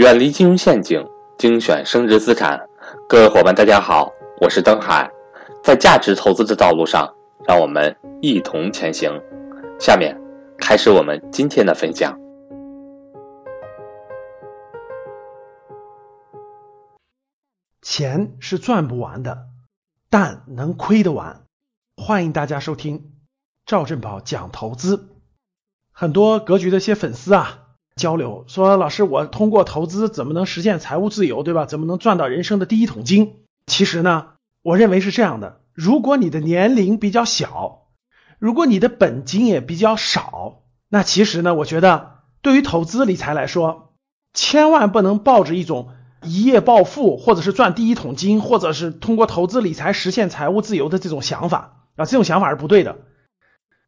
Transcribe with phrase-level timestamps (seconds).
[0.00, 2.58] 远离金融陷阱，精选升值资产。
[3.06, 5.10] 各位伙伴，大家好，我是登海。
[5.62, 7.14] 在价值投资的道路上，
[7.46, 9.12] 让我们一同前行。
[9.78, 10.18] 下面
[10.56, 12.18] 开始我们今天的分享。
[17.82, 19.48] 钱是赚不完的，
[20.08, 21.42] 但能亏得完。
[21.94, 23.12] 欢迎大家收听
[23.66, 25.10] 赵振宝讲投资。
[25.92, 27.66] 很多格局的一些粉丝啊。
[28.00, 31.66] 交流说，老师，我通过投资怎么能实现财务自由，对吧？
[31.66, 33.34] 怎么能赚到人生的第一桶金？
[33.66, 34.28] 其实呢，
[34.62, 37.88] 我认为是这样的：如果你的年龄比较小，
[38.38, 43.92] 如果你的本金也比较少，那其实呢，我觉得对于投资理财来说，
[44.32, 45.90] 千万不能抱着一种
[46.22, 52.96] 一夜暴富，或者是赚第一桶金，或者是通过投资理财实现财务自由的这种想法啊，这种想法是不对的。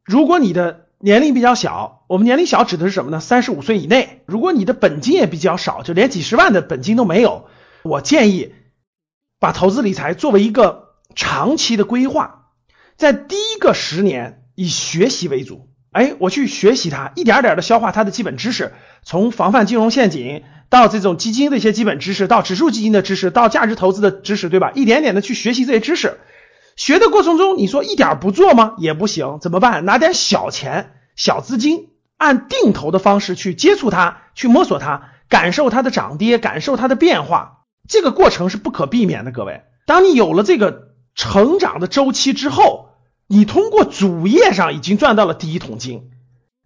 [0.05, 3.19] 如果你的年龄比较小，我们年龄小指的是什么呢？
[3.19, 4.23] 三十五岁以内。
[4.25, 7.49] 如果你的本金也比较少，就连几十万的本金都没有，
[7.83, 8.55] 我建议
[9.41, 12.51] 把投资理财作为一个长期的规划，
[12.97, 15.69] 在第一个十年以学习为主。
[15.91, 24.71] 哎，我去学习它，一点点的消化它的基本知识，从防范金融陷阱到这种基金的一些基本知识，到指数基金的知识，到价值投资的知识，对吧？
[24.77, 26.19] 一点点的去学习这些知识。
[26.77, 28.75] 学的过程中，你说一点不做吗？
[28.79, 29.85] 也不行，怎么办？
[29.85, 37.65] 拿点小钱、小资金，按定投的方式去接触它，去摸索它，感受它的涨跌，感受它的变化。
[37.89, 39.63] 这个过程是不可避免的，各位。
[39.87, 42.89] 当你有了这个成长的周期之后，
[43.29, 46.11] 你通过主业上已经赚到了第一桶金，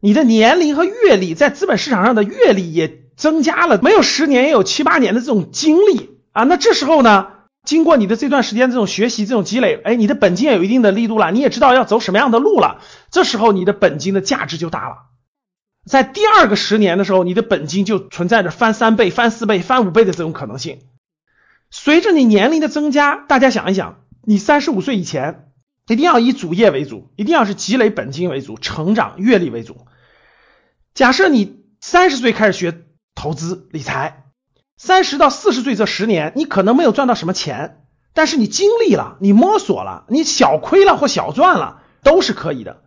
[0.01, 6.45] 你的年龄和阅历在资本市场上的阅历也增加了，没有十年也有七八年的这种经历啊。
[6.45, 7.29] 那这时候呢？
[7.67, 12.81] 经过你的这段时间这种学习、这种积累，哎，你的本金也有一定的力度了，你也知道要走什么样的路了。
[13.11, 14.97] 这时候你的本金的价值就大了。
[15.85, 20.79] 在第二个十年的时候，你的本金就存在着翻三倍、翻四倍、翻五倍的这种可能性。
[21.71, 25.51] 随着你年龄的增加，大家想一想，你三十五岁以前
[25.89, 29.87] 一定要以主业为主，一定要是积累本金为主，成长阅历为主。
[30.95, 32.85] 假设你三十岁开始学
[33.17, 34.26] 投资理财。
[34.79, 37.81] 三十到四十岁这十年，你可能没有赚到什么钱，
[38.13, 42.83] 但是你经历了，你摸索了，你小亏了或小赚了，都是可以的。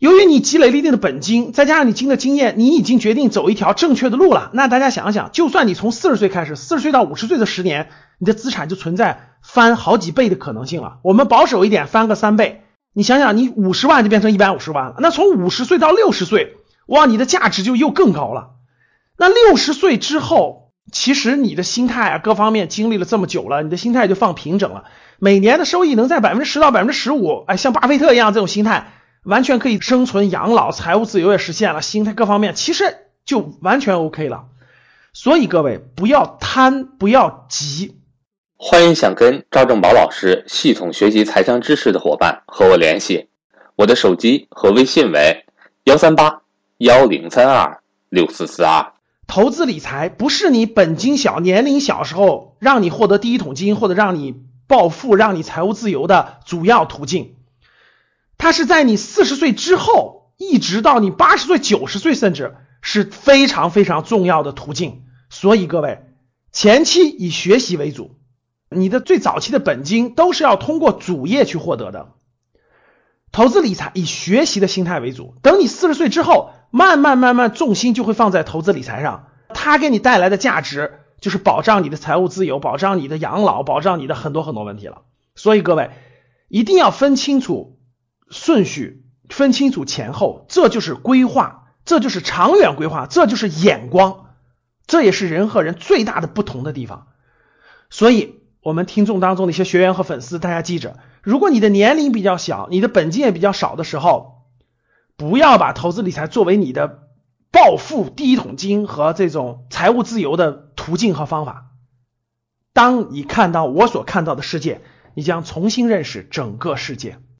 [0.00, 4.50] 由于你积累了一定的本金，再加上你经的经验，你已经决定走一条正确的路了。
[4.54, 10.98] 那大家想想，就算你从四十岁开始，四十岁到五十岁的十年，你的资产就存在翻好几倍的可能性了。
[11.02, 12.64] 我们保守一点，翻个三倍。
[12.92, 18.50] 你想想，你五十万就变成一百五十万了，那从五十岁到六十岁，哇，你的价值就又更高了。
[19.16, 20.63] 那六十岁之后。
[20.92, 24.84] 其实你的心态啊，各方面经历了这么久了，你的心态就放平整了。
[25.18, 28.92] 每年的收益能在百分之十到百分之十五，哎，像巴菲特一样这种心态，
[29.24, 34.44] 完全可以生存养老，财务自由也实现了，心态各方面其实就完全 OK 了。
[35.12, 37.96] 所以各位不要贪，不要急。
[38.56, 43.28] 欢迎想跟赵正宝老师系统学习财商知识的伙伴和我联系，
[43.76, 45.44] 我的手机和微信为
[45.84, 46.42] 幺三八
[46.78, 47.80] 幺零三二
[48.10, 48.93] 六四四二。
[49.26, 54.34] 投资理财不是你本金小、年龄小时候让你获得第一桶金或者让你
[54.66, 57.34] 暴富、让你财务自由的主要途径，
[58.38, 65.02] 它是在你四十岁之后，一直到你八十岁、九十岁，甚至是非常非常重要的途径。
[65.30, 66.04] 所以各位，
[66.52, 68.16] 前期以学习为主，
[68.68, 72.12] 你的最早期的本金都是要通过主业去获得的。
[73.32, 76.50] 投资理财以学习的心态为主，等你四十岁之后。
[76.76, 85.02] 慢慢慢慢，重心就会放在投资理财上，它给你带来的价值就是保障你的财务自由，保障你的养老，保障你的很多很多问题了。
[85.36, 85.90] 所以各位
[86.48, 87.78] 一定要分清楚
[88.28, 94.30] 顺序，分清楚前后，这就是规划，这就是长远规划，这就是眼光，
[94.88, 97.06] 这也是人和人最大的不同的地方。
[97.88, 104.33] 所以，我们听众当中的一些学员和粉丝，大家记着，如果你的年龄比较小，你的本金也比较少的时候。
[105.16, 107.08] 不要把投资理财作为你的
[107.50, 111.70] 暴富第一桶金和这种财务自由的途径和方法。
[112.72, 114.80] 当你看到我所看到的世界，
[115.14, 117.18] 你将重新认识整个世界。